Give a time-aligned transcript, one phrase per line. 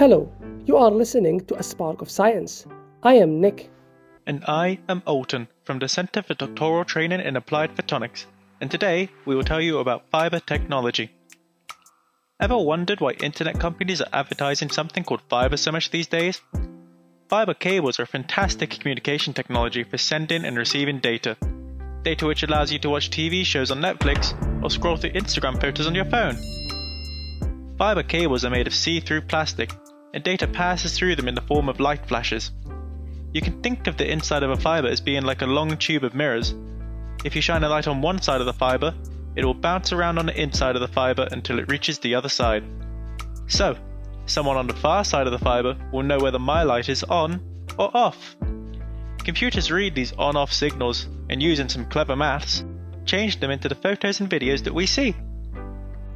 [0.00, 0.32] Hello,
[0.64, 2.64] you are listening to A Spark of Science.
[3.02, 3.68] I am Nick.
[4.26, 8.24] And I am Alton from the Center for Doctoral Training in Applied Photonics.
[8.62, 11.10] And today we will tell you about fiber technology.
[12.40, 16.40] Ever wondered why internet companies are advertising something called fiber so much these days?
[17.28, 21.36] Fiber cables are a fantastic communication technology for sending and receiving data.
[22.04, 24.32] Data which allows you to watch TV shows on Netflix
[24.64, 26.38] or scroll through Instagram photos on your phone.
[27.76, 29.70] Fiber cables are made of see through plastic,
[30.12, 32.50] and data passes through them in the form of light flashes.
[33.32, 36.04] You can think of the inside of a fiber as being like a long tube
[36.04, 36.54] of mirrors.
[37.24, 38.94] If you shine a light on one side of the fiber,
[39.36, 42.28] it will bounce around on the inside of the fiber until it reaches the other
[42.28, 42.64] side.
[43.46, 43.76] So,
[44.26, 47.40] someone on the far side of the fiber will know whether my light is on
[47.78, 48.36] or off.
[49.18, 52.64] Computers read these on off signals and using some clever maths,
[53.04, 55.14] change them into the photos and videos that we see.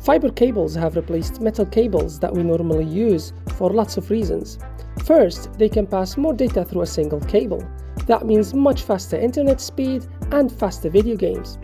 [0.00, 4.58] Fiber cables have replaced metal cables that we normally use for lots of reasons.
[5.04, 7.62] First, they can pass more data through a single cable.
[8.06, 11.58] That means much faster internet speed and faster video games.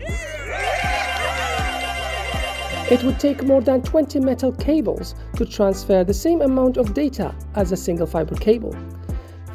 [2.91, 7.35] It would take more than 20 metal cables to transfer the same amount of data
[7.55, 8.73] as a single fiber cable.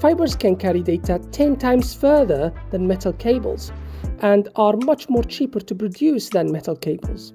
[0.00, 3.70] Fibers can carry data 10 times further than metal cables
[4.18, 7.32] and are much more cheaper to produce than metal cables.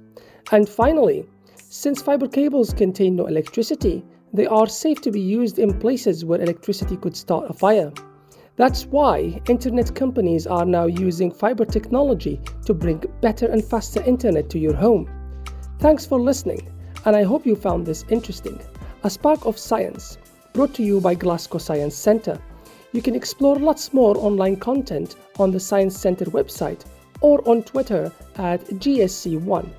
[0.52, 1.26] And finally,
[1.78, 6.42] since fiber cables contain no electricity, they are safe to be used in places where
[6.42, 7.94] electricity could start a fire.
[8.56, 14.50] That's why internet companies are now using fiber technology to bring better and faster internet
[14.50, 15.08] to your home.
[15.78, 16.68] Thanks for listening,
[17.06, 18.60] and I hope you found this interesting.
[19.04, 20.18] A Spark of Science,
[20.54, 22.42] brought to you by Glasgow Science Centre.
[22.92, 26.86] You can explore lots more online content on the Science Centre website
[27.22, 29.70] or on Twitter at GSC1.